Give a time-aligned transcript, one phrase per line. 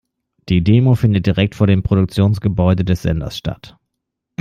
[0.49, 3.77] Die Demo findet direkt vor dem Produktionsgebäude des Senders statt.